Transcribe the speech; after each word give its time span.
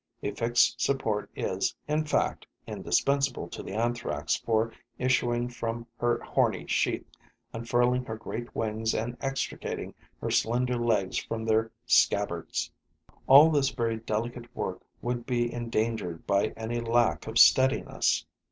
A 0.23 0.31
fixed 0.31 0.81
support 0.81 1.29
is, 1.35 1.75
in 1.87 2.05
fact, 2.05 2.47
indispensable 2.65 3.47
to 3.49 3.61
the 3.61 3.73
Anthrax 3.75 4.35
for 4.35 4.73
issuing 4.97 5.47
from 5.47 5.85
her 5.99 6.19
horny 6.23 6.65
sheath, 6.65 7.05
unfurling 7.53 8.05
her 8.05 8.15
great 8.15 8.55
wings 8.55 8.95
and 8.95 9.15
extricating 9.21 9.93
her 10.19 10.31
slender 10.31 10.77
legs 10.77 11.19
from 11.19 11.45
their 11.45 11.69
scabbards. 11.85 12.71
All 13.27 13.51
this 13.51 13.69
very 13.69 13.97
delicate 13.97 14.47
work 14.55 14.81
would 15.03 15.27
be 15.27 15.53
endangered 15.53 16.25
by 16.25 16.47
any 16.57 16.79
lack 16.79 17.27
of 17.27 17.37
steadiness. 17.37 18.25